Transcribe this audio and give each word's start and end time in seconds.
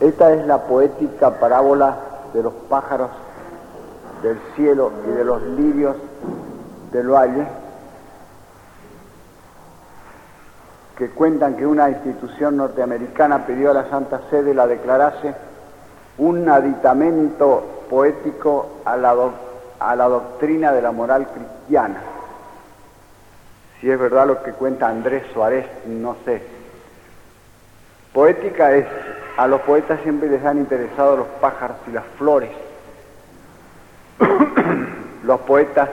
esta 0.00 0.32
es 0.32 0.46
la 0.46 0.58
poética 0.62 1.38
parábola 1.38 1.96
de 2.34 2.42
los 2.42 2.52
pájaros 2.68 3.10
del 4.22 4.38
cielo 4.54 4.90
y 5.06 5.10
de 5.10 5.24
los 5.24 5.42
lirios 5.42 5.96
del 6.90 7.08
valle, 7.08 7.46
que 10.96 11.10
cuentan 11.10 11.56
que 11.56 11.66
una 11.66 11.90
institución 11.90 12.56
norteamericana 12.56 13.46
pidió 13.46 13.70
a 13.70 13.74
la 13.74 13.90
Santa 13.90 14.22
Sede 14.30 14.54
la 14.54 14.66
declarase 14.66 15.34
un 16.18 16.48
aditamento 16.48 17.62
poético 17.90 18.80
a 18.84 18.96
la, 18.96 19.14
a 19.78 19.96
la 19.96 20.08
doctrina 20.08 20.72
de 20.72 20.82
la 20.82 20.92
moral 20.92 21.28
cristiana. 21.28 22.00
Si 23.80 23.90
es 23.90 23.98
verdad 23.98 24.26
lo 24.26 24.42
que 24.42 24.52
cuenta 24.52 24.88
Andrés 24.88 25.24
Suárez, 25.34 25.66
no 25.86 26.16
sé. 26.24 26.65
Poética 28.16 28.72
es, 28.72 28.86
a 29.36 29.46
los 29.46 29.60
poetas 29.60 30.00
siempre 30.02 30.30
les 30.30 30.42
han 30.42 30.56
interesado 30.56 31.18
los 31.18 31.26
pájaros 31.38 31.76
y 31.86 31.90
las 31.90 32.04
flores. 32.16 32.48
los 35.22 35.40
poetas 35.40 35.90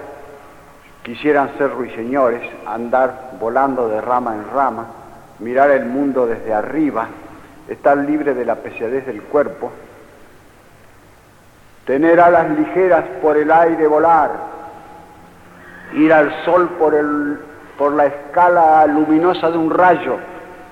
quisieran 1.01 1.57
ser 1.57 1.71
ruiseñores, 1.71 2.49
andar 2.65 3.31
volando 3.41 3.89
de 3.89 3.99
rama 3.99 4.35
en 4.35 4.49
rama, 4.53 4.85
mirar 5.39 5.69
el 5.71 5.85
mundo 5.85 6.25
desde 6.25 6.53
arriba, 6.53 7.09
estar 7.67 7.97
libre 7.97 8.33
de 8.33 8.45
la 8.45 8.55
pesadez 8.55 9.05
del 9.05 9.21
cuerpo, 9.23 9.73
tener 11.85 12.21
alas 12.21 12.51
ligeras 12.51 13.03
por 13.21 13.35
el 13.35 13.51
aire 13.51 13.85
volar, 13.85 14.31
ir 15.91 16.13
al 16.13 16.45
sol 16.45 16.69
por, 16.79 16.95
el, 16.95 17.37
por 17.77 17.91
la 17.91 18.05
escala 18.05 18.87
luminosa 18.87 19.51
de 19.51 19.57
un 19.57 19.69
rayo, 19.71 20.19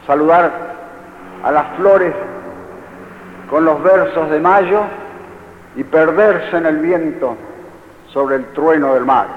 saludar 0.07 0.70
a 1.43 1.51
las 1.51 1.75
flores 1.77 2.13
con 3.49 3.65
los 3.65 3.81
versos 3.83 4.29
de 4.29 4.39
mayo 4.39 4.81
y 5.75 5.83
perderse 5.83 6.57
en 6.57 6.65
el 6.65 6.77
viento 6.77 7.35
sobre 8.13 8.37
el 8.37 8.45
trueno 8.53 8.93
del 8.93 9.05
mar. 9.05 9.27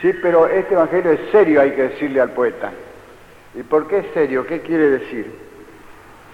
Sí, 0.00 0.12
pero 0.22 0.46
este 0.46 0.74
Evangelio 0.74 1.12
es 1.12 1.20
serio, 1.32 1.60
hay 1.60 1.72
que 1.72 1.88
decirle 1.88 2.20
al 2.20 2.30
poeta. 2.30 2.70
¿Y 3.54 3.62
por 3.62 3.88
qué 3.88 3.98
es 3.98 4.06
serio? 4.12 4.46
¿Qué 4.46 4.60
quiere 4.60 4.90
decir? 4.90 5.32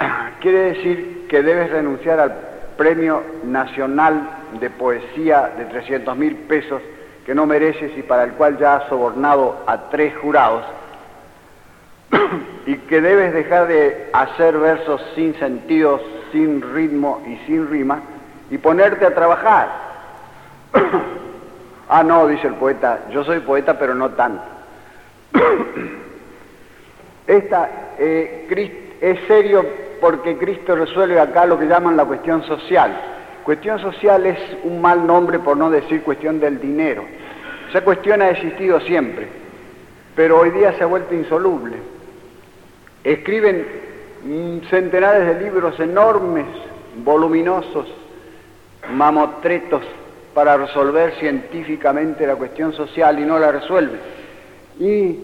Quiere 0.40 0.72
decir 0.72 1.26
que 1.28 1.42
debes 1.42 1.70
renunciar 1.70 2.18
al 2.18 2.34
Premio 2.76 3.22
Nacional 3.44 4.28
de 4.58 4.70
Poesía 4.70 5.52
de 5.56 5.66
300 5.66 6.16
mil 6.16 6.36
pesos 6.36 6.82
que 7.24 7.34
no 7.34 7.46
mereces 7.46 7.96
y 7.96 8.02
para 8.02 8.24
el 8.24 8.32
cual 8.32 8.58
ya 8.58 8.76
has 8.76 8.88
sobornado 8.88 9.62
a 9.66 9.88
tres 9.90 10.16
jurados, 10.16 10.64
y 12.66 12.76
que 12.76 13.00
debes 13.00 13.32
dejar 13.32 13.68
de 13.68 14.08
hacer 14.12 14.58
versos 14.58 15.00
sin 15.14 15.34
sentido, 15.38 16.00
sin 16.30 16.62
ritmo 16.74 17.22
y 17.26 17.36
sin 17.46 17.68
rima, 17.68 18.00
y 18.50 18.58
ponerte 18.58 19.06
a 19.06 19.14
trabajar. 19.14 19.68
ah, 21.88 22.02
no, 22.02 22.26
dice 22.26 22.46
el 22.46 22.54
poeta, 22.54 23.00
yo 23.10 23.24
soy 23.24 23.40
poeta 23.40 23.78
pero 23.78 23.94
no 23.94 24.10
tanto. 24.10 24.42
Esta 27.26 27.70
eh, 27.98 28.76
es 29.00 29.18
serio 29.26 29.64
porque 30.00 30.36
Cristo 30.36 30.74
resuelve 30.74 31.20
acá 31.20 31.46
lo 31.46 31.58
que 31.58 31.66
llaman 31.66 31.96
la 31.96 32.04
cuestión 32.04 32.42
social. 32.44 32.92
Cuestión 33.44 33.78
social 33.80 34.26
es 34.26 34.38
un 34.64 34.80
mal 34.80 35.06
nombre 35.06 35.38
por 35.38 35.56
no 35.56 35.70
decir 35.70 36.02
cuestión 36.02 36.40
del 36.40 36.60
dinero. 36.60 37.04
Esa 37.68 37.82
cuestión 37.82 38.20
ha 38.22 38.30
existido 38.30 38.80
siempre, 38.80 39.26
pero 40.14 40.40
hoy 40.40 40.50
día 40.50 40.72
se 40.74 40.82
ha 40.82 40.86
vuelto 40.86 41.14
insoluble. 41.14 41.76
Escriben 43.04 43.66
centenares 44.70 45.26
de 45.26 45.44
libros 45.44 45.78
enormes, 45.80 46.46
voluminosos, 47.04 47.86
mamotretos 48.90 49.82
para 50.34 50.56
resolver 50.56 51.14
científicamente 51.18 52.26
la 52.26 52.36
cuestión 52.36 52.72
social 52.72 53.18
y 53.18 53.24
no 53.24 53.38
la 53.38 53.52
resuelven. 53.52 54.00
Y 54.78 55.18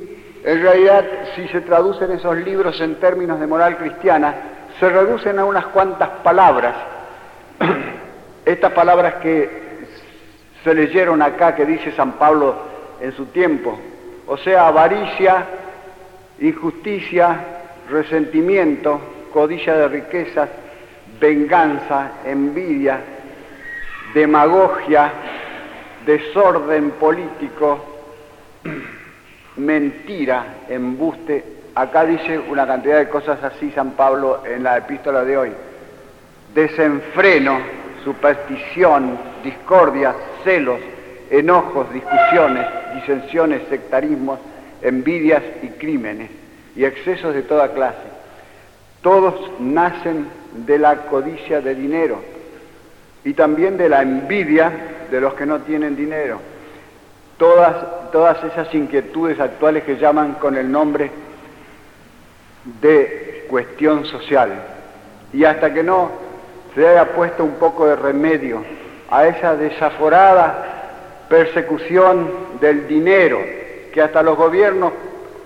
en 0.45 0.63
realidad, 0.63 1.05
si 1.35 1.49
se 1.49 1.61
traducen 1.63 2.13
esos 2.13 2.37
libros 2.37 2.81
en 2.81 2.97
términos 2.97 3.41
de 3.41 3.47
moral 3.47 3.77
cristiana, 3.77 4.35
se 4.79 4.89
reducen 4.89 5.39
a 5.39 5.45
unas 5.45 5.67
cuantas 5.67 6.09
palabras. 6.23 6.75
Estas 8.45 8.73
palabras 8.73 9.15
que 9.17 9.69
se 10.65 10.75
leyeron 10.75 11.23
acá, 11.23 11.55
que 11.55 11.65
dice 11.65 11.93
San 11.93 12.13
Pablo 12.13 12.57
en 13.01 13.13
su 13.13 13.27
tiempo, 13.27 13.79
o 14.27 14.37
sea, 14.37 14.69
avaricia, 14.69 15.47
injusticia, 16.41 17.58
resentimiento, 17.91 19.01
codicia 19.33 19.75
de 19.75 19.89
riquezas, 19.89 20.49
venganza, 21.21 22.13
envidia, 22.25 23.01
demagogia, 24.15 25.13
desorden 26.05 26.93
político, 26.93 27.85
mentira, 29.57 30.45
embuste. 30.69 31.45
Acá 31.75 32.05
dice 32.05 32.39
una 32.39 32.67
cantidad 32.67 32.99
de 32.99 33.09
cosas 33.09 33.43
así 33.43 33.71
San 33.71 33.93
Pablo 33.93 34.43
en 34.45 34.65
la 34.65 34.79
epístola 34.79 35.25
de 35.25 35.37
hoy. 35.37 35.53
Desenfreno, 36.55 37.61
superstición, 38.05 39.19
discordia, 39.45 40.15
celos, 40.43 40.81
enojos, 41.31 41.93
discusiones, 41.93 42.67
disensiones, 42.95 43.63
sectarismos, 43.69 44.41
envidias 44.83 45.43
y 45.63 45.69
crímenes 45.69 46.31
y 46.79 46.85
excesos 46.85 47.35
de 47.35 47.43
toda 47.43 47.73
clase. 47.73 48.07
Todos 49.03 49.35
nacen 49.59 50.29
de 50.67 50.79
la 50.79 50.97
codicia 51.07 51.61
de 51.61 51.75
dinero 51.75 52.23
y 53.25 53.35
también 53.35 53.77
de 53.77 53.89
la 53.89 54.01
envidia 54.01 54.73
de 55.11 55.21
los 55.21 55.35
que 55.35 55.45
no 55.45 55.59
tienen 55.61 55.97
dinero 55.97 56.39
todas, 57.37 58.11
todas 58.13 58.43
esas 58.45 58.73
inquietudes 58.75 59.41
actuales 59.41 59.83
que 59.83 59.97
llaman 59.97 60.35
con 60.35 60.57
el 60.57 60.71
nombre 60.71 61.11
de 62.81 63.47
cuestión 63.49 64.05
social. 64.05 64.53
Y 65.33 65.45
hasta 65.45 65.75
que 65.75 65.83
no 65.83 66.11
se 66.75 66.87
haya 66.87 67.13
puesto 67.13 67.45
un 67.45 67.55
poco 67.55 67.87
de 67.87 67.97
remedio 67.97 68.63
a 69.11 69.27
esa 69.27 69.57
desaforada 69.57 71.25
persecución 71.29 72.31
del 72.61 72.87
dinero, 72.87 73.39
que 73.93 74.01
hasta 74.01 74.23
los 74.23 74.37
gobiernos 74.37 74.93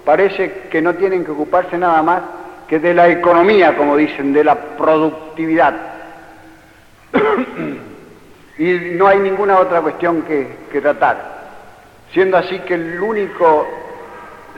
parece 0.04 0.68
que 0.70 0.82
no 0.82 0.94
tienen 0.94 1.24
que 1.24 1.30
ocuparse 1.30 1.78
nada 1.78 2.02
más 2.02 2.22
que 2.68 2.78
de 2.78 2.94
la 2.94 3.08
economía, 3.08 3.76
como 3.76 3.96
dicen, 3.96 4.32
de 4.32 4.44
la 4.44 4.54
productividad. 4.76 5.74
y 8.58 8.72
no 8.96 9.06
hay 9.06 9.18
ninguna 9.18 9.58
otra 9.58 9.80
cuestión 9.80 10.22
que, 10.22 10.56
que 10.70 10.80
tratar 10.80 11.32
siendo 12.12 12.36
así 12.36 12.58
que 12.60 12.74
el 12.74 13.00
único, 13.00 13.66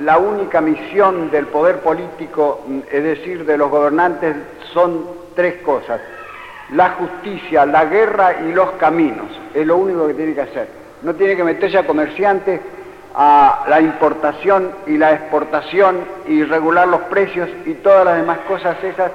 la 0.01 0.19
única 0.19 0.61
misión 0.61 1.31
del 1.31 1.47
poder 1.47 1.79
político, 1.79 2.65
es 2.91 3.03
decir, 3.03 3.45
de 3.45 3.57
los 3.57 3.71
gobernantes, 3.71 4.37
son 4.73 5.07
tres 5.35 5.63
cosas. 5.63 6.01
La 6.73 6.91
justicia, 6.91 7.65
la 7.67 7.85
guerra 7.85 8.41
y 8.41 8.53
los 8.53 8.73
caminos. 8.73 9.29
Es 9.53 9.67
lo 9.67 9.77
único 9.77 10.07
que 10.09 10.15
tiene 10.15 10.35
que 10.35 10.41
hacer. 10.41 10.69
No 11.03 11.15
tiene 11.15 11.37
que 11.37 11.45
meterse 11.45 11.79
a 11.79 11.87
comerciantes 11.87 12.61
a 13.15 13.65
la 13.69 13.81
importación 13.81 14.73
y 14.87 14.99
la 14.99 15.13
exportación 15.13 16.01
y 16.27 16.43
regular 16.43 16.89
los 16.89 17.03
precios 17.03 17.49
y 17.65 17.75
todas 17.75 18.05
las 18.05 18.17
demás 18.17 18.39
cosas 18.49 18.77
esas 18.83 19.13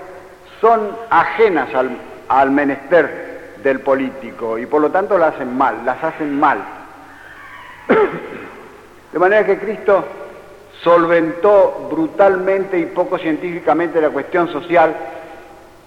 son 0.61 0.95
ajenas 1.09 1.73
al, 1.75 1.91
al 2.29 2.51
menester 2.51 3.57
del 3.61 3.81
político 3.81 4.57
y 4.57 4.65
por 4.65 4.81
lo 4.81 4.89
tanto 4.89 5.17
las 5.17 5.35
hacen 5.35 5.57
mal, 5.57 5.85
las 5.85 6.01
hacen 6.03 6.39
mal. 6.39 6.59
De 9.11 9.19
manera 9.19 9.45
que 9.45 9.57
Cristo 9.57 10.05
solventó 10.83 11.89
brutalmente 11.91 12.79
y 12.79 12.85
poco 12.85 13.17
científicamente 13.17 13.99
la 13.99 14.11
cuestión 14.11 14.47
social, 14.51 14.95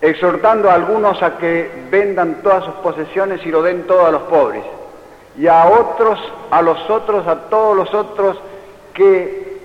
exhortando 0.00 0.70
a 0.70 0.75
algunos 0.75 1.23
a 1.23 1.38
que 1.38 1.70
vendan 1.91 2.43
todas 2.43 2.65
sus 2.65 2.75
posesiones 2.75 3.44
y 3.47 3.50
lo 3.50 3.62
den 3.62 3.87
todo 3.87 4.06
a 4.06 4.11
los 4.11 4.23
pobres, 4.23 4.65
y 5.37 5.46
a 5.46 5.67
otros, 5.67 6.19
a 6.50 6.62
los 6.62 6.88
otros, 6.90 7.26
a 7.26 7.49
todos 7.49 7.76
los 7.76 7.94
otros 7.94 8.38
que 8.93 9.58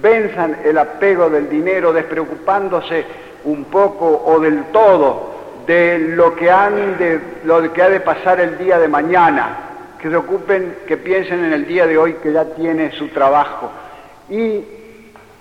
venzan 0.00 0.58
el 0.64 0.78
apego 0.78 1.28
del 1.28 1.48
dinero, 1.48 1.92
despreocupándose 1.92 3.04
un 3.44 3.64
poco 3.64 4.22
o 4.26 4.40
del 4.40 4.64
todo 4.72 5.30
de 5.66 5.98
lo 5.98 6.34
que, 6.34 6.50
han 6.50 6.98
de, 6.98 7.20
lo 7.44 7.72
que 7.72 7.82
ha 7.82 7.88
de 7.88 8.00
pasar 8.00 8.40
el 8.40 8.58
día 8.58 8.78
de 8.78 8.88
mañana, 8.88 9.58
que 10.00 10.08
se 10.08 10.16
ocupen, 10.16 10.78
que 10.86 10.96
piensen 10.96 11.44
en 11.44 11.52
el 11.52 11.66
día 11.66 11.86
de 11.86 11.98
hoy 11.98 12.14
que 12.14 12.32
ya 12.32 12.44
tiene 12.44 12.92
su 12.92 13.08
trabajo. 13.08 13.70
Y 14.28 14.64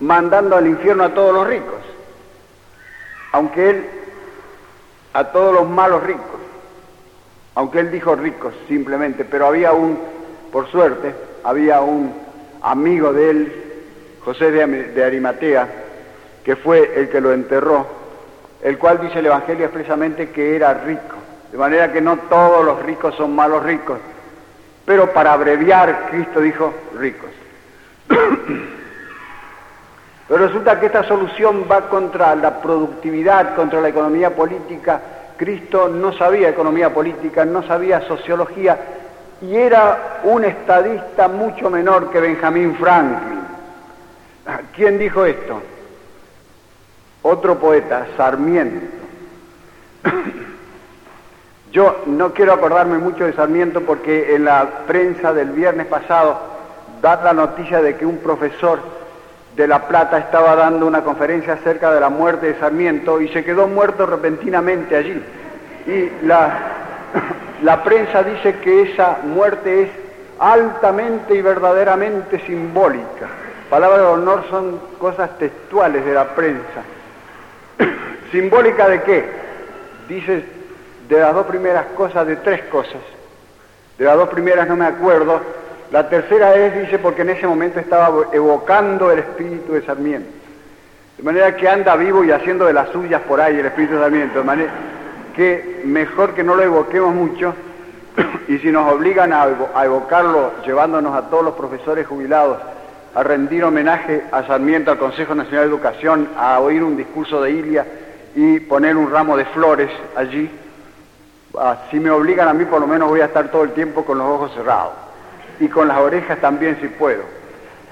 mandando 0.01 0.55
al 0.55 0.67
infierno 0.67 1.05
a 1.05 1.13
todos 1.13 1.33
los 1.33 1.47
ricos, 1.47 1.79
aunque 3.31 3.69
él, 3.69 3.85
a 5.13 5.25
todos 5.25 5.53
los 5.53 5.69
malos 5.69 6.03
ricos, 6.03 6.38
aunque 7.59 7.81
él 7.81 7.91
dijo 7.91 8.15
ricos 8.15 8.53
simplemente, 8.69 9.25
pero 9.25 9.47
había 9.47 9.73
un, 9.73 9.99
por 10.49 10.71
suerte, 10.71 11.13
había 11.43 11.81
un 11.81 12.13
amigo 12.61 13.11
de 13.11 13.29
él, 13.29 13.53
José 14.23 14.49
de, 14.49 15.03
Arimatea, 15.03 15.67
que 16.41 16.55
fue 16.55 16.93
el 16.95 17.09
que 17.09 17.19
lo 17.19 17.33
enterró, 17.33 17.85
el 18.63 18.77
cual 18.77 19.01
dice 19.01 19.19
el 19.19 19.25
Evangelio 19.25 19.65
expresamente 19.65 20.29
que 20.29 20.55
era 20.55 20.73
rico. 20.73 21.17
De 21.51 21.57
manera 21.57 21.91
que 21.91 21.99
no 21.99 22.17
todos 22.29 22.63
los 22.63 22.81
ricos 22.81 23.13
son 23.15 23.35
malos 23.35 23.61
ricos, 23.63 23.99
pero 24.85 25.11
para 25.11 25.33
abreviar, 25.33 26.07
Cristo 26.11 26.39
dijo 26.39 26.73
ricos. 26.97 27.29
Pero 30.29 30.47
resulta 30.47 30.79
que 30.79 30.85
esta 30.85 31.03
solución 31.03 31.65
va 31.69 31.89
contra 31.89 32.35
la 32.35 32.61
productividad, 32.61 33.53
contra 33.53 33.81
la 33.81 33.89
economía 33.89 34.33
política. 34.33 35.01
Cristo 35.39 35.87
no 35.87 36.11
sabía 36.11 36.49
economía 36.49 36.93
política, 36.93 37.45
no 37.45 37.63
sabía 37.63 38.01
sociología 38.01 38.77
y 39.41 39.55
era 39.55 40.19
un 40.23 40.43
estadista 40.43 41.29
mucho 41.29 41.69
menor 41.69 42.11
que 42.11 42.19
Benjamín 42.19 42.75
Franklin. 42.75 43.39
¿Quién 44.75 44.99
dijo 44.99 45.23
esto? 45.23 45.61
Otro 47.21 47.57
poeta, 47.57 48.05
Sarmiento. 48.17 48.85
Yo 51.71 52.01
no 52.07 52.33
quiero 52.33 52.51
acordarme 52.51 52.97
mucho 52.97 53.23
de 53.23 53.31
Sarmiento 53.31 53.79
porque 53.81 54.35
en 54.35 54.43
la 54.43 54.83
prensa 54.87 55.31
del 55.31 55.51
viernes 55.51 55.87
pasado 55.87 56.37
da 57.01 57.15
la 57.23 57.31
noticia 57.31 57.81
de 57.81 57.95
que 57.95 58.05
un 58.05 58.17
profesor 58.17 58.98
de 59.59 59.67
La 59.67 59.89
Plata 59.89 60.17
estaba 60.19 60.55
dando 60.55 60.85
una 60.87 61.03
conferencia 61.03 61.51
acerca 61.51 61.91
de 61.93 61.99
la 61.99 62.07
muerte 62.07 62.45
de 62.45 62.59
Sarmiento 62.61 63.19
y 63.19 63.27
se 63.27 63.43
quedó 63.43 63.67
muerto 63.67 64.05
repentinamente 64.05 64.95
allí. 64.95 65.21
Y 65.85 66.25
la, 66.25 66.59
la 67.63 67.83
prensa 67.83 68.23
dice 68.23 68.55
que 68.59 68.83
esa 68.83 69.17
muerte 69.21 69.83
es 69.83 69.89
altamente 70.39 71.35
y 71.35 71.41
verdaderamente 71.41 72.39
simbólica. 72.45 73.27
Palabras 73.69 73.99
de 73.99 74.05
honor 74.05 74.45
son 74.49 74.79
cosas 74.97 75.37
textuales 75.37 76.05
de 76.05 76.13
la 76.13 76.33
prensa. 76.33 76.81
¿Simbólica 78.31 78.87
de 78.87 79.01
qué? 79.01 79.25
Dice 80.07 80.41
de 81.09 81.19
las 81.19 81.33
dos 81.33 81.47
primeras 81.47 81.87
cosas, 81.97 82.25
de 82.25 82.37
tres 82.37 82.61
cosas. 82.71 83.01
De 83.97 84.05
las 84.05 84.15
dos 84.15 84.29
primeras 84.29 84.69
no 84.69 84.77
me 84.77 84.85
acuerdo, 84.85 85.41
la 85.91 86.07
tercera 86.07 86.55
es, 86.55 86.81
dice, 86.81 86.99
porque 86.99 87.23
en 87.23 87.31
ese 87.31 87.47
momento 87.47 87.79
estaba 87.79 88.27
evocando 88.31 89.11
el 89.11 89.19
espíritu 89.19 89.73
de 89.73 89.81
Sarmiento. 89.81 90.29
De 91.17 91.23
manera 91.23 91.55
que 91.55 91.67
anda 91.67 91.95
vivo 91.95 92.23
y 92.23 92.31
haciendo 92.31 92.65
de 92.65 92.73
las 92.73 92.89
suyas 92.89 93.21
por 93.23 93.41
ahí 93.41 93.57
el 93.57 93.65
espíritu 93.65 93.95
de 93.95 94.01
Sarmiento. 94.01 94.39
De 94.39 94.45
manera 94.45 94.71
que 95.35 95.81
mejor 95.85 96.35
que 96.35 96.43
no 96.43 96.55
lo 96.55 96.61
evoquemos 96.61 97.13
mucho 97.15 97.55
y 98.47 98.59
si 98.59 98.71
nos 98.71 98.91
obligan 98.91 99.33
a, 99.33 99.47
evocarlo 99.83 100.51
llevándonos 100.65 101.15
a 101.15 101.29
todos 101.29 101.43
los 101.43 101.55
profesores 101.55 102.05
jubilados 102.05 102.59
a 103.15 103.23
rendir 103.23 103.63
homenaje 103.63 104.23
a 104.31 104.43
Sarmiento, 104.43 104.91
al 104.91 104.99
Consejo 104.99 105.33
Nacional 105.33 105.65
de 105.65 105.75
Educación, 105.75 106.29
a 106.37 106.59
oír 106.59 106.83
un 106.83 106.95
discurso 106.95 107.41
de 107.41 107.51
Ilia 107.51 107.85
y 108.35 108.59
poner 108.59 108.95
un 108.95 109.09
ramo 109.09 109.35
de 109.35 109.45
flores 109.45 109.89
allí, 110.15 110.49
si 111.89 111.99
me 111.99 112.11
obligan 112.11 112.47
a 112.47 112.53
mí 112.53 112.65
por 112.65 112.79
lo 112.79 112.85
menos 112.85 113.09
voy 113.09 113.21
a 113.21 113.25
estar 113.25 113.49
todo 113.49 113.63
el 113.63 113.71
tiempo 113.71 114.05
con 114.05 114.19
los 114.19 114.27
ojos 114.27 114.53
cerrados 114.53 115.08
y 115.59 115.67
con 115.67 115.87
las 115.87 115.97
orejas 115.97 116.39
también 116.39 116.77
si 116.81 116.87
puedo. 116.87 117.23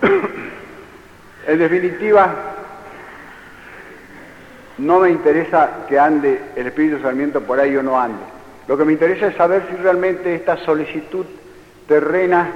en 1.48 1.60
definitiva, 1.60 2.34
no 4.78 5.00
me 5.00 5.10
interesa 5.10 5.86
que 5.88 6.00
ande 6.00 6.40
el 6.56 6.68
Espíritu 6.68 7.02
Sarmiento 7.02 7.42
por 7.42 7.60
ahí 7.60 7.76
o 7.76 7.84
no 7.84 8.00
ande. 8.00 8.24
Lo 8.68 8.78
que 8.78 8.86
me 8.86 8.94
interesa 8.94 9.28
es 9.28 9.36
saber 9.36 9.64
si 9.70 9.76
realmente 9.78 10.36
esta 10.36 10.58
solicitud 10.58 11.26
terrena 11.88 12.50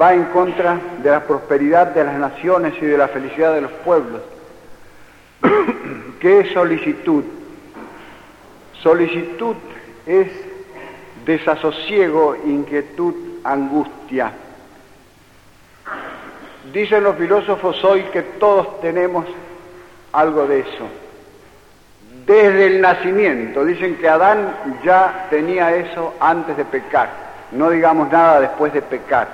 va 0.00 0.14
en 0.14 0.24
contra 0.26 0.78
de 1.02 1.10
la 1.10 1.24
prosperidad 1.24 1.88
de 1.88 2.04
las 2.04 2.18
naciones 2.18 2.74
y 2.80 2.86
de 2.86 2.98
la 2.98 3.08
felicidad 3.08 3.54
de 3.54 3.62
los 3.62 3.72
pueblos. 3.72 4.20
¿Qué 6.20 6.40
es 6.40 6.52
solicitud? 6.52 7.24
Solicitud 8.82 9.56
es 10.06 10.28
desasosiego, 11.24 12.36
inquietud, 12.44 13.14
angustia. 13.42 14.32
Dicen 16.76 17.04
los 17.04 17.16
filósofos 17.16 17.82
hoy 17.84 18.02
que 18.12 18.20
todos 18.20 18.82
tenemos 18.82 19.24
algo 20.12 20.46
de 20.46 20.60
eso. 20.60 20.86
Desde 22.26 22.66
el 22.66 22.82
nacimiento, 22.82 23.64
dicen 23.64 23.96
que 23.96 24.06
Adán 24.06 24.54
ya 24.84 25.26
tenía 25.30 25.74
eso 25.74 26.12
antes 26.20 26.54
de 26.54 26.66
pecar, 26.66 27.08
no 27.52 27.70
digamos 27.70 28.12
nada 28.12 28.40
después 28.40 28.74
de 28.74 28.82
pecar. 28.82 29.26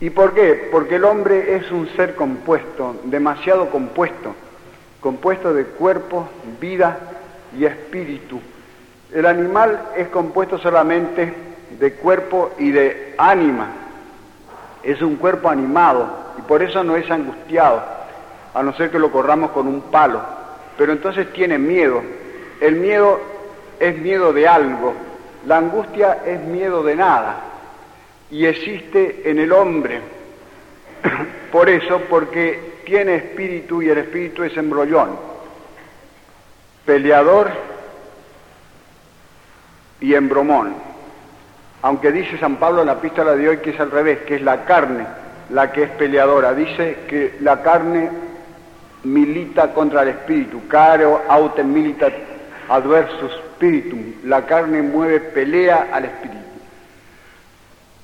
¿Y 0.00 0.10
por 0.10 0.34
qué? 0.34 0.68
Porque 0.72 0.96
el 0.96 1.04
hombre 1.04 1.54
es 1.54 1.70
un 1.70 1.88
ser 1.94 2.16
compuesto, 2.16 2.96
demasiado 3.04 3.70
compuesto, 3.70 4.34
compuesto 5.00 5.54
de 5.54 5.66
cuerpo, 5.66 6.28
vida 6.60 6.98
y 7.56 7.64
espíritu. 7.64 8.40
El 9.12 9.24
animal 9.26 9.90
es 9.96 10.08
compuesto 10.08 10.58
solamente 10.58 11.32
de 11.78 11.92
cuerpo 11.92 12.50
y 12.58 12.72
de 12.72 13.14
ánima, 13.18 13.83
es 14.84 15.00
un 15.00 15.16
cuerpo 15.16 15.48
animado 15.48 16.34
y 16.38 16.42
por 16.42 16.62
eso 16.62 16.84
no 16.84 16.96
es 16.96 17.10
angustiado, 17.10 17.82
a 18.52 18.62
no 18.62 18.74
ser 18.74 18.90
que 18.90 18.98
lo 18.98 19.10
corramos 19.10 19.50
con 19.50 19.66
un 19.66 19.82
palo. 19.82 20.20
Pero 20.76 20.92
entonces 20.92 21.32
tiene 21.32 21.58
miedo. 21.58 22.02
El 22.60 22.76
miedo 22.76 23.20
es 23.80 23.96
miedo 23.98 24.32
de 24.32 24.46
algo, 24.46 24.94
la 25.46 25.58
angustia 25.58 26.18
es 26.24 26.40
miedo 26.40 26.82
de 26.82 26.96
nada 26.96 27.36
y 28.30 28.46
existe 28.46 29.22
en 29.28 29.38
el 29.38 29.52
hombre. 29.52 30.00
Por 31.52 31.68
eso, 31.68 32.00
porque 32.08 32.80
tiene 32.84 33.16
espíritu 33.16 33.82
y 33.82 33.88
el 33.88 33.98
espíritu 33.98 34.44
es 34.44 34.56
embrollón, 34.56 35.16
peleador 36.84 37.50
y 40.00 40.14
embromón 40.14 40.93
aunque 41.84 42.10
dice 42.12 42.38
San 42.38 42.56
Pablo 42.56 42.80
en 42.80 42.86
la 42.86 42.94
epístola 42.94 43.36
de 43.36 43.46
hoy 43.46 43.58
que 43.58 43.68
es 43.68 43.78
al 43.78 43.90
revés, 43.90 44.20
que 44.20 44.36
es 44.36 44.42
la 44.42 44.64
carne 44.64 45.06
la 45.50 45.70
que 45.70 45.82
es 45.82 45.90
peleadora. 45.90 46.54
Dice 46.54 47.00
que 47.06 47.36
la 47.40 47.60
carne 47.60 48.08
milita 49.02 49.74
contra 49.74 50.00
el 50.00 50.08
espíritu, 50.08 50.66
caro 50.66 51.20
autem 51.28 51.70
militat 51.70 52.14
adversus 52.70 53.32
spiritum. 53.32 54.14
La 54.24 54.46
carne 54.46 54.80
mueve 54.80 55.20
pelea 55.20 55.88
al 55.92 56.06
espíritu. 56.06 56.38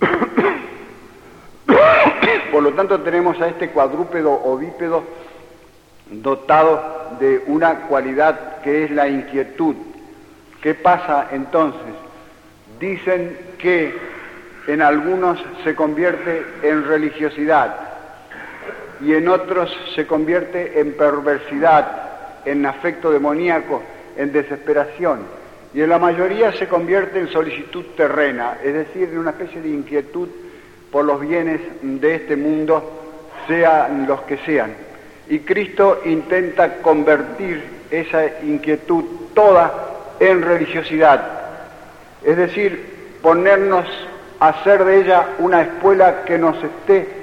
Por 2.52 2.62
lo 2.62 2.74
tanto 2.74 3.00
tenemos 3.00 3.40
a 3.40 3.48
este 3.48 3.70
cuadrúpedo 3.70 4.42
o 4.44 4.58
bípedo 4.58 5.04
dotado 6.10 7.16
de 7.18 7.44
una 7.46 7.86
cualidad 7.88 8.60
que 8.60 8.84
es 8.84 8.90
la 8.90 9.08
inquietud. 9.08 9.74
¿Qué 10.60 10.74
pasa 10.74 11.28
entonces? 11.32 12.09
Dicen 12.80 13.36
que 13.58 13.94
en 14.66 14.80
algunos 14.80 15.38
se 15.62 15.74
convierte 15.74 16.42
en 16.62 16.84
religiosidad 16.84 17.76
y 19.02 19.14
en 19.14 19.28
otros 19.28 19.70
se 19.94 20.06
convierte 20.06 20.80
en 20.80 20.94
perversidad, 20.94 22.42
en 22.44 22.64
afecto 22.66 23.10
demoníaco, 23.10 23.82
en 24.16 24.32
desesperación. 24.32 25.20
Y 25.72 25.82
en 25.82 25.90
la 25.90 25.98
mayoría 25.98 26.52
se 26.52 26.68
convierte 26.68 27.20
en 27.20 27.28
solicitud 27.28 27.84
terrena, 27.96 28.58
es 28.64 28.74
decir, 28.74 29.08
en 29.10 29.18
una 29.18 29.30
especie 29.30 29.60
de 29.60 29.68
inquietud 29.68 30.28
por 30.90 31.04
los 31.04 31.20
bienes 31.20 31.60
de 31.82 32.14
este 32.14 32.36
mundo, 32.36 33.36
sean 33.46 34.06
los 34.06 34.22
que 34.22 34.38
sean. 34.38 34.72
Y 35.28 35.40
Cristo 35.40 36.00
intenta 36.04 36.78
convertir 36.78 37.62
esa 37.90 38.42
inquietud 38.42 39.04
toda 39.34 40.16
en 40.18 40.42
religiosidad, 40.42 41.39
es 42.24 42.36
decir, 42.36 43.18
ponernos 43.22 43.86
a 44.38 44.48
hacer 44.48 44.84
de 44.84 45.00
ella 45.00 45.28
una 45.38 45.62
escuela 45.62 46.24
que 46.24 46.38
nos 46.38 46.56
esté 46.62 47.20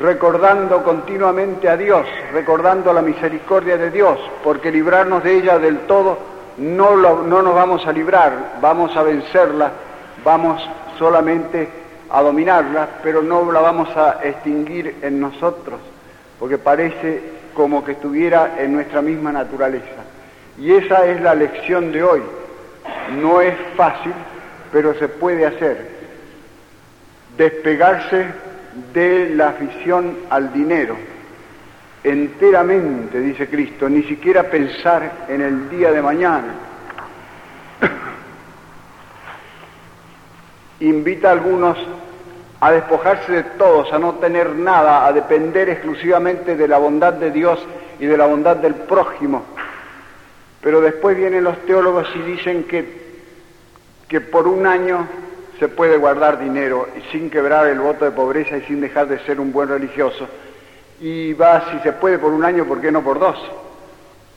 recordando 0.00 0.82
continuamente 0.82 1.68
a 1.68 1.76
Dios, 1.76 2.06
recordando 2.32 2.92
la 2.92 3.02
misericordia 3.02 3.76
de 3.76 3.90
Dios, 3.90 4.18
porque 4.44 4.70
librarnos 4.70 5.22
de 5.22 5.38
ella 5.38 5.58
del 5.58 5.80
todo 5.80 6.18
no, 6.58 6.96
no 6.96 7.42
nos 7.42 7.54
vamos 7.54 7.86
a 7.86 7.92
librar, 7.92 8.58
vamos 8.60 8.96
a 8.96 9.02
vencerla, 9.02 9.70
vamos 10.24 10.62
solamente 10.98 11.68
a 12.10 12.22
dominarla, 12.22 12.88
pero 13.02 13.22
no 13.22 13.50
la 13.50 13.60
vamos 13.60 13.94
a 13.96 14.20
extinguir 14.22 14.96
en 15.02 15.20
nosotros, 15.20 15.80
porque 16.38 16.58
parece 16.58 17.36
como 17.54 17.84
que 17.84 17.92
estuviera 17.92 18.56
en 18.58 18.74
nuestra 18.74 19.00
misma 19.00 19.32
naturaleza. 19.32 20.04
Y 20.58 20.72
esa 20.72 21.06
es 21.06 21.20
la 21.20 21.34
lección 21.34 21.92
de 21.92 22.02
hoy. 22.02 22.22
No 23.20 23.40
es 23.40 23.54
fácil, 23.76 24.12
pero 24.72 24.94
se 24.94 25.08
puede 25.08 25.46
hacer. 25.46 25.96
Despegarse 27.36 28.26
de 28.92 29.30
la 29.30 29.48
afición 29.48 30.16
al 30.30 30.52
dinero, 30.52 30.96
enteramente, 32.04 33.20
dice 33.20 33.48
Cristo, 33.48 33.88
ni 33.88 34.02
siquiera 34.04 34.44
pensar 34.44 35.26
en 35.28 35.40
el 35.40 35.70
día 35.70 35.92
de 35.92 36.02
mañana. 36.02 36.54
Invita 40.80 41.28
a 41.28 41.32
algunos 41.32 41.78
a 42.60 42.72
despojarse 42.72 43.32
de 43.32 43.42
todos, 43.42 43.92
a 43.92 43.98
no 43.98 44.14
tener 44.14 44.54
nada, 44.54 45.06
a 45.06 45.12
depender 45.12 45.68
exclusivamente 45.68 46.56
de 46.56 46.68
la 46.68 46.78
bondad 46.78 47.12
de 47.12 47.30
Dios 47.30 47.60
y 48.00 48.06
de 48.06 48.16
la 48.16 48.26
bondad 48.26 48.56
del 48.56 48.74
prójimo. 48.74 49.44
Pero 50.62 50.80
después 50.80 51.16
vienen 51.16 51.44
los 51.44 51.58
teólogos 51.66 52.08
y 52.14 52.18
dicen 52.20 52.64
que, 52.64 53.05
que 54.08 54.20
por 54.20 54.46
un 54.46 54.66
año 54.66 55.06
se 55.58 55.68
puede 55.68 55.96
guardar 55.96 56.38
dinero 56.38 56.88
sin 57.10 57.30
quebrar 57.30 57.66
el 57.66 57.80
voto 57.80 58.04
de 58.04 58.10
pobreza 58.10 58.56
y 58.56 58.62
sin 58.62 58.80
dejar 58.80 59.08
de 59.08 59.18
ser 59.20 59.40
un 59.40 59.52
buen 59.52 59.68
religioso. 59.68 60.28
Y 61.00 61.32
va, 61.34 61.70
si 61.70 61.78
se 61.80 61.92
puede, 61.92 62.18
por 62.18 62.32
un 62.32 62.44
año, 62.44 62.64
¿por 62.64 62.80
qué 62.80 62.90
no 62.90 63.02
por 63.02 63.18
dos? 63.18 63.38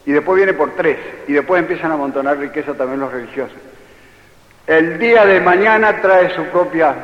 Y 0.05 0.11
después 0.11 0.37
viene 0.37 0.53
por 0.53 0.75
tres. 0.75 0.97
Y 1.27 1.33
después 1.33 1.61
empiezan 1.61 1.91
a 1.91 1.95
amontonar 1.95 2.37
riqueza 2.37 2.73
también 2.73 2.99
los 2.99 3.11
religiosos. 3.11 3.57
El 4.65 4.99
día 4.99 5.25
de 5.25 5.39
mañana 5.41 6.01
trae 6.01 6.35
su 6.35 6.43
propia, 6.45 6.95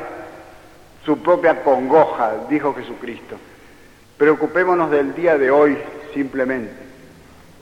su 1.04 1.22
propia 1.22 1.64
congoja, 1.64 2.34
dijo 2.50 2.74
Jesucristo. 2.74 3.38
Preocupémonos 4.18 4.92
del 4.92 5.14
día 5.14 5.38
de 5.38 5.52
hoy 5.52 5.78
simplemente. 6.14 6.85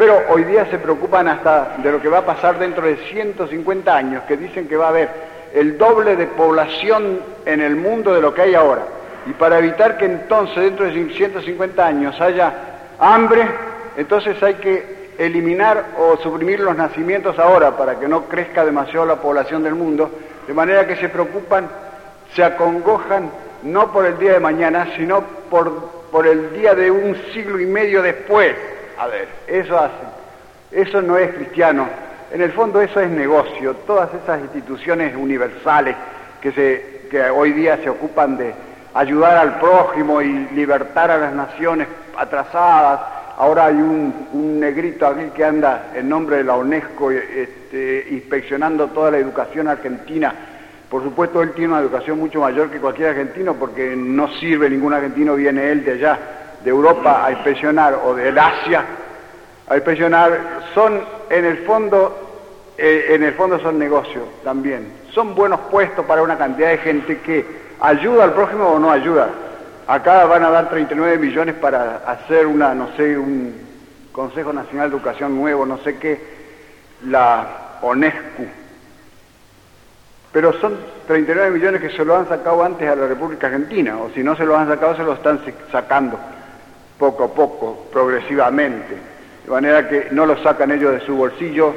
Pero 0.03 0.21
hoy 0.27 0.43
día 0.43 0.65
se 0.65 0.79
preocupan 0.79 1.29
hasta 1.29 1.77
de 1.77 1.89
lo 1.89 2.01
que 2.01 2.09
va 2.09 2.17
a 2.17 2.25
pasar 2.25 2.59
dentro 2.59 2.85
de 2.85 2.97
150 2.97 3.95
años, 3.95 4.23
que 4.23 4.35
dicen 4.35 4.67
que 4.67 4.75
va 4.75 4.87
a 4.87 4.89
haber 4.89 5.09
el 5.53 5.77
doble 5.77 6.17
de 6.17 6.27
población 6.27 7.21
en 7.45 7.61
el 7.61 7.77
mundo 7.77 8.13
de 8.13 8.19
lo 8.19 8.33
que 8.33 8.41
hay 8.41 8.53
ahora. 8.53 8.81
Y 9.25 9.31
para 9.31 9.59
evitar 9.59 9.95
que 9.95 10.03
entonces 10.03 10.57
dentro 10.57 10.87
de 10.87 11.09
150 11.09 11.87
años 11.87 12.19
haya 12.19 12.53
hambre, 12.99 13.47
entonces 13.95 14.43
hay 14.43 14.55
que 14.55 15.13
eliminar 15.17 15.85
o 15.97 16.17
suprimir 16.17 16.59
los 16.59 16.75
nacimientos 16.75 17.39
ahora 17.39 17.77
para 17.77 17.97
que 17.97 18.09
no 18.09 18.25
crezca 18.25 18.65
demasiado 18.65 19.05
la 19.05 19.21
población 19.21 19.63
del 19.63 19.75
mundo, 19.75 20.11
de 20.45 20.53
manera 20.53 20.85
que 20.85 20.97
se 20.97 21.07
preocupan, 21.07 21.69
se 22.35 22.43
acongojan 22.43 23.29
no 23.63 23.89
por 23.93 24.05
el 24.05 24.19
día 24.19 24.33
de 24.33 24.41
mañana, 24.41 24.85
sino 24.97 25.23
por, 25.49 25.71
por 26.11 26.27
el 26.27 26.51
día 26.51 26.75
de 26.75 26.91
un 26.91 27.15
siglo 27.31 27.57
y 27.57 27.65
medio 27.65 28.01
después. 28.01 28.53
A 28.97 29.07
ver, 29.07 29.27
eso 29.47 29.77
hacen. 29.77 30.07
Eso 30.71 31.01
no 31.01 31.17
es 31.17 31.33
cristiano. 31.33 31.87
En 32.31 32.41
el 32.41 32.51
fondo 32.51 32.81
eso 32.81 32.99
es 32.99 33.09
negocio. 33.09 33.75
Todas 33.87 34.09
esas 34.13 34.41
instituciones 34.41 35.15
universales 35.15 35.95
que, 36.41 36.51
se, 36.51 37.07
que 37.09 37.29
hoy 37.29 37.53
día 37.53 37.77
se 37.77 37.89
ocupan 37.89 38.37
de 38.37 38.53
ayudar 38.93 39.37
al 39.37 39.59
prójimo 39.59 40.21
y 40.21 40.47
libertar 40.51 41.11
a 41.11 41.17
las 41.17 41.33
naciones 41.33 41.87
atrasadas, 42.17 42.99
Ahora 43.35 43.65
hay 43.65 43.75
un, 43.75 44.59
negrito 44.59 45.07
aquí 45.07 45.25
que 45.35 45.43
anda 45.43 45.91
en 45.95 46.07
nombre 46.07 46.37
de 46.37 46.43
la 46.43 46.55
UNESCO 46.55 47.09
este, 47.11 48.07
inspeccionando 48.11 48.87
toda 48.89 49.11
la 49.11 49.17
educación 49.17 49.67
argentina. 49.67 50.33
Por 50.87 51.01
supuesto, 51.01 51.41
él 51.41 51.51
tiene 51.53 51.73
una 51.73 51.81
educación 51.81 52.19
mucho 52.19 52.41
mayor 52.41 52.69
que 52.69 52.77
cualquier 52.77 53.09
argentino 53.09 53.55
porque 53.55 53.95
no 53.95 54.31
sirve 54.35 54.69
ningún 54.69 54.93
argentino, 54.93 55.35
viene 55.35 55.71
él 55.71 55.83
de 55.83 55.93
allá, 55.93 56.19
de 56.63 56.69
Europa, 56.69 57.25
a 57.25 57.31
inspeccionar, 57.31 57.99
o 58.05 58.15
del 58.15 58.37
Asia, 58.37 58.85
a 59.67 59.75
inspeccionar. 59.75 60.61
Son, 60.73 61.01
en 61.29 61.45
el 61.45 61.57
fondo, 61.59 62.73
eh, 62.77 63.07
en 63.09 63.23
el 63.23 63.33
fondo 63.33 63.59
son 63.59 63.77
negocios 63.77 64.23
también. 64.43 64.93
Son 65.11 65.35
buenos 65.35 65.59
puestos 65.71 66.05
para 66.05 66.21
una 66.23 66.37
cantidad 66.37 66.69
de 66.69 66.77
gente 66.79 67.19
que 67.19 67.45
ayuda 67.79 68.23
al 68.25 68.33
prójimo 68.33 68.67
o 68.69 68.79
no 68.79 68.91
ayuda. 68.91 69.29
Acá 69.87 70.25
van 70.25 70.43
a 70.43 70.49
dar 70.49 70.69
39 70.69 71.17
millones 71.17 71.55
para 71.55 71.97
hacer 72.07 72.47
una, 72.47 72.73
no 72.73 72.89
sé, 72.95 73.17
un 73.17 73.53
Consejo 74.13 74.53
Nacional 74.53 74.89
de 74.89 74.97
Educación 74.97 75.35
nuevo, 75.35 75.65
no 75.65 75.79
sé 75.79 75.97
qué, 75.97 76.21
la 77.05 77.79
ONESCU. 77.81 78.45
Pero 80.31 80.53
son 80.53 80.77
39 81.07 81.51
millones 81.51 81.81
que 81.81 81.89
se 81.89 82.05
lo 82.05 82.15
han 82.15 82.27
sacado 82.29 82.63
antes 82.63 82.89
a 82.89 82.95
la 82.95 83.07
República 83.07 83.47
Argentina, 83.47 83.97
o 83.97 84.09
si 84.11 84.23
no 84.23 84.35
se 84.35 84.45
lo 84.45 84.57
han 84.57 84.67
sacado, 84.67 84.95
se 84.95 85.03
lo 85.03 85.13
están 85.13 85.41
sacando 85.71 86.17
poco 87.03 87.23
a 87.25 87.27
poco, 87.27 87.87
progresivamente. 87.91 88.95
De 89.43 89.51
manera 89.51 89.89
que 89.89 90.07
no 90.11 90.25
lo 90.25 90.41
sacan 90.41 90.71
ellos 90.71 90.93
de 90.93 91.01
su 91.01 91.17
bolsillo, 91.17 91.73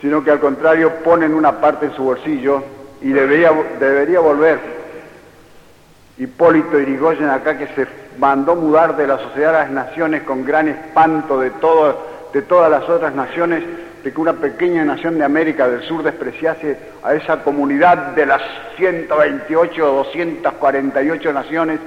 sino 0.00 0.22
que 0.22 0.30
al 0.30 0.38
contrario 0.38 1.02
ponen 1.02 1.34
una 1.34 1.60
parte 1.60 1.86
en 1.86 1.94
su 1.96 2.04
bolsillo 2.04 2.62
y 3.02 3.08
debería, 3.08 3.50
debería 3.80 4.20
volver 4.20 4.76
Hipólito 6.16 6.78
Irigoyen 6.78 7.28
acá 7.28 7.58
que 7.58 7.66
se 7.74 7.88
mandó 8.18 8.54
mudar 8.54 8.96
de 8.96 9.08
la 9.08 9.18
sociedad 9.18 9.52
de 9.52 9.58
las 9.58 9.70
naciones 9.70 10.22
con 10.22 10.44
gran 10.44 10.68
espanto 10.68 11.40
de, 11.40 11.50
de 12.32 12.42
todas 12.42 12.70
las 12.70 12.88
otras 12.88 13.14
naciones, 13.16 13.64
de 14.04 14.12
que 14.12 14.20
una 14.20 14.34
pequeña 14.34 14.84
nación 14.84 15.18
de 15.18 15.24
América 15.24 15.66
del 15.66 15.82
Sur 15.82 16.04
despreciase 16.04 16.78
a 17.02 17.14
esa 17.14 17.42
comunidad 17.42 18.12
de 18.14 18.26
las 18.26 18.42
128 18.76 19.92
o 19.92 19.96
248 20.04 21.32
naciones. 21.32 21.80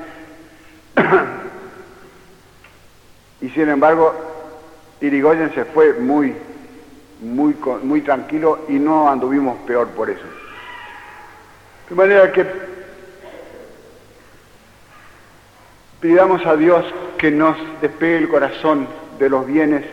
Y 3.41 3.49
sin 3.49 3.69
embargo, 3.69 4.13
Irigoyen 5.01 5.53
se 5.53 5.65
fue 5.65 5.93
muy, 5.93 6.35
muy, 7.21 7.55
muy 7.83 8.01
tranquilo 8.01 8.59
y 8.67 8.73
no 8.73 9.09
anduvimos 9.09 9.57
peor 9.65 9.87
por 9.89 10.09
eso. 10.09 10.25
De 11.89 11.95
manera 11.95 12.31
que 12.31 12.69
Pidamos 15.99 16.45
a 16.45 16.55
Dios 16.55 16.85
que 17.17 17.29
nos 17.29 17.57
despegue 17.81 18.19
el 18.19 18.29
corazón 18.29 18.87
de 19.19 19.29
los 19.29 19.45
bienes 19.45 19.83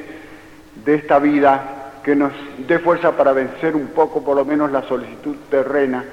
de 0.84 0.94
esta 0.94 1.18
vida, 1.18 1.94
que 2.04 2.14
nos 2.14 2.32
dé 2.68 2.78
fuerza 2.78 3.16
para 3.16 3.32
vencer 3.32 3.74
un 3.74 3.88
poco 3.88 4.22
por 4.22 4.36
lo 4.36 4.44
menos 4.44 4.70
la 4.70 4.82
solicitud 4.84 5.34
terrena, 5.50 6.04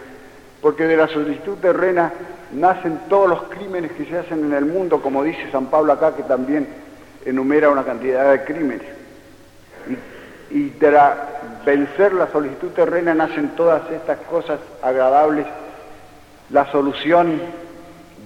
porque 0.63 0.87
de 0.87 0.97
la 0.97 1.07
solicitud 1.07 1.57
terrena 1.59 2.11
nacen 2.53 3.01
todos 3.07 3.29
los 3.29 3.43
crímenes 3.43 3.91
que 3.91 4.05
se 4.05 4.17
hacen 4.17 4.45
en 4.45 4.53
el 4.53 4.65
mundo, 4.65 4.99
como 4.99 5.23
dice 5.23 5.51
San 5.51 5.67
Pablo 5.67 5.93
acá, 5.93 6.15
que 6.15 6.23
también 6.23 6.67
enumera 7.25 7.69
una 7.69 7.83
cantidad 7.83 8.31
de 8.31 8.43
crímenes. 8.43 8.87
Y, 10.51 10.57
y 10.57 10.69
de 10.69 10.91
vencer 11.65 12.13
la 12.13 12.27
solicitud 12.27 12.69
terrena 12.71 13.13
nacen 13.13 13.49
todas 13.55 13.89
estas 13.91 14.19
cosas 14.19 14.59
agradables, 14.81 15.45
la 16.49 16.71
solución 16.71 17.41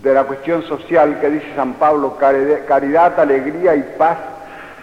de 0.01 0.13
la 0.13 0.24
cuestión 0.25 0.63
social 0.63 1.20
que 1.20 1.30
dice 1.30 1.56
San 1.56 1.74
Pablo, 1.74 2.18
caridad, 2.18 3.20
alegría 3.20 3.75
y 3.75 3.84
paz, 3.98 4.18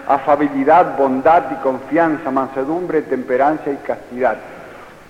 afabilidad, 0.07 0.97
bondad 0.97 1.45
y 1.53 1.63
confianza, 1.63 2.31
mansedumbre, 2.31 3.03
temperancia 3.03 3.73
y 3.73 3.77
castidad. 3.77 4.37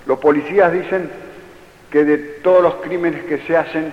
Los 0.06 0.18
policías 0.18 0.72
dicen 0.72 1.10
que 1.90 2.04
de 2.04 2.18
todos 2.42 2.62
los 2.62 2.74
crímenes 2.76 3.24
que 3.24 3.38
se 3.46 3.56
hacen, 3.56 3.92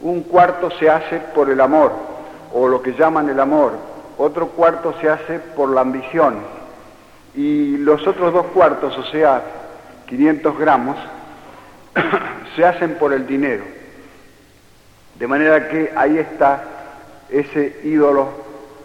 un 0.00 0.22
cuarto 0.22 0.70
se 0.72 0.88
hace 0.88 1.18
por 1.34 1.50
el 1.50 1.60
amor, 1.60 1.92
o 2.52 2.68
lo 2.68 2.80
que 2.82 2.92
llaman 2.92 3.28
el 3.28 3.40
amor, 3.40 3.72
otro 4.20 4.48
cuarto 4.48 4.94
se 5.00 5.08
hace 5.08 5.38
por 5.38 5.70
la 5.70 5.80
ambición, 5.80 6.36
y 7.34 7.78
los 7.78 8.06
otros 8.06 8.32
dos 8.32 8.46
cuartos, 8.46 8.96
o 8.98 9.04
sea, 9.04 9.42
500 10.06 10.58
gramos, 10.58 10.96
se 12.56 12.64
hacen 12.64 12.96
por 12.96 13.12
el 13.12 13.26
dinero. 13.26 13.64
De 15.18 15.26
manera 15.26 15.68
que 15.68 15.92
ahí 15.96 16.18
está 16.18 16.64
ese 17.30 17.80
ídolo 17.84 18.28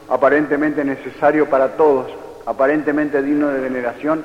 aparentemente 0.10 0.86
necesario 0.86 1.50
para 1.50 1.75
todos, 1.75 2.12
aparentemente 2.46 3.22
digno 3.22 3.50
de 3.50 3.60
veneración, 3.60 4.24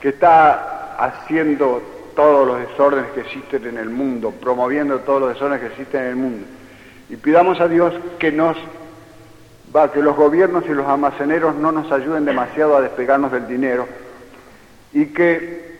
que 0.00 0.10
está 0.10 0.96
haciendo 0.98 1.82
todos 2.14 2.46
los 2.46 2.58
desórdenes 2.68 3.12
que 3.12 3.20
existen 3.20 3.66
en 3.66 3.78
el 3.78 3.88
mundo, 3.88 4.32
promoviendo 4.32 4.98
todos 5.00 5.20
los 5.20 5.30
desórdenes 5.30 5.60
que 5.60 5.66
existen 5.68 6.02
en 6.02 6.08
el 6.08 6.16
mundo. 6.16 6.46
Y 7.08 7.16
pidamos 7.16 7.60
a 7.60 7.68
Dios 7.68 7.94
que 8.18 8.30
nos 8.30 8.56
va, 9.74 9.92
que 9.92 10.02
los 10.02 10.16
gobiernos 10.16 10.64
y 10.66 10.70
los 10.70 10.86
almaceneros 10.86 11.54
no 11.54 11.72
nos 11.72 11.90
ayuden 11.92 12.24
demasiado 12.24 12.76
a 12.76 12.80
despegarnos 12.80 13.32
del 13.32 13.46
dinero 13.46 13.86
y 14.92 15.06
que 15.06 15.78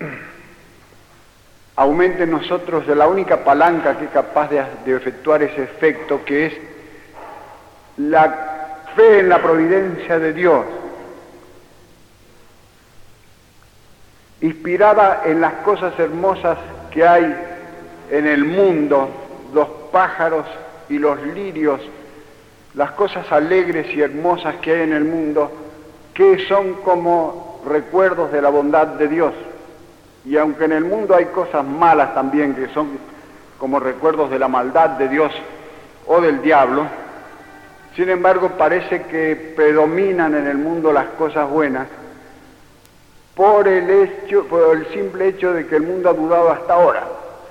aumente 1.77 2.25
en 2.25 2.31
nosotros 2.31 2.87
de 2.87 2.95
la 2.95 3.09
única 3.09 3.43
palanca 3.43 3.99
que 3.99 4.05
es 4.05 4.11
capaz 4.11 4.51
de, 4.51 4.95
efectuar 4.95 5.43
ese 5.43 5.63
efecto, 5.63 6.25
que 6.25 6.47
es 6.47 6.53
la 7.97 8.85
fe 8.95 9.21
en 9.21 9.29
la 9.29 9.41
providencia 9.41 10.19
de 10.19 10.33
Dios, 10.33 10.65
inspirada 14.43 15.23
en 15.25 15.41
las 15.41 15.55
cosas 15.65 15.99
hermosas 15.99 16.59
que 16.91 17.07
hay 17.07 17.35
en 18.11 18.27
el 18.27 18.45
mundo, 18.45 19.09
los 19.55 19.69
pájaros 19.91 20.47
y 20.89 20.99
los 20.99 21.21
lirios, 21.23 21.81
las 22.75 22.93
cosas 22.93 23.31
alegres 23.33 23.95
y 23.95 24.01
hermosas 24.01 24.57
que 24.57 24.73
hay 24.73 24.83
en 24.83 24.93
el 24.93 25.05
mundo, 25.05 25.51
que 26.15 26.47
son 26.47 26.75
como 26.85 27.61
recuerdos 27.67 28.31
de 28.33 28.41
la 28.41 28.51
bondad 28.51 28.87
de 28.87 29.09
Dios. 29.09 29.33
Y 30.25 30.37
aunque 30.37 30.65
en 30.65 30.73
el 30.73 30.85
mundo 30.85 31.15
hay 31.15 31.27
cosas 31.27 31.65
malas 31.65 32.15
también 32.15 32.55
que 32.55 32.69
son 32.69 32.99
como 33.59 33.81
recuerdos 33.81 34.31
de 34.31 34.39
la 34.39 34.49
maldad 34.49 34.91
de 34.91 35.09
Dios 35.09 35.33
o 36.07 36.21
del 36.21 36.43
diablo, 36.43 36.87
sin 37.97 38.09
embargo 38.09 38.51
parece 38.57 39.03
que 39.03 39.53
predominan 39.57 40.35
en 40.35 40.47
el 40.47 40.59
mundo 40.59 40.93
las 40.93 41.07
cosas 41.19 41.49
buenas 41.51 41.89
por 43.35 43.67
el, 43.67 43.91
hecho, 43.91 44.45
por 44.47 44.77
el 44.77 44.87
simple 44.89 45.29
hecho 45.29 45.53
de 45.53 45.67
que 45.67 45.77
el 45.77 45.83
mundo 45.83 46.11
ha 46.11 46.13
durado 46.13 46.51
hasta 46.51 46.75
ahora. 46.75 47.05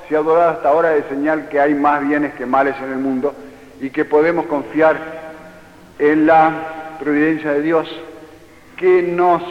Si 0.08 0.16
ha 0.16 0.20
durado 0.20 0.52
hasta 0.52 0.70
ahora 0.70 0.96
es 0.96 1.06
señal 1.06 1.50
que 1.50 1.60
hay 1.60 1.74
más 1.74 2.08
bienes 2.08 2.34
que 2.36 2.46
males 2.46 2.76
en 2.82 2.92
el 2.92 3.00
mundo 3.00 3.34
y 3.80 3.90
que 3.90 4.06
podemos 4.06 4.46
confiar 4.48 4.98
en 6.00 6.26
la 6.26 6.96
providencia 7.00 7.54
de 7.54 7.62
Dios 7.62 7.88
que 8.78 9.02
nos 9.02 9.42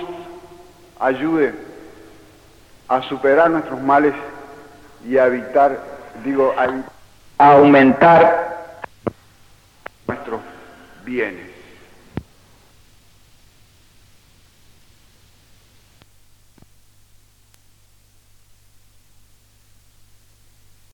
ayude 1.00 1.54
a 2.88 3.02
superar 3.02 3.50
nuestros 3.50 3.80
males 3.80 4.14
y 5.06 5.16
a 5.16 5.26
evitar, 5.26 5.78
digo, 6.24 6.54
a 6.56 7.52
aumentar 7.52 8.80
nuestros 10.06 10.40
bienes. 11.04 11.47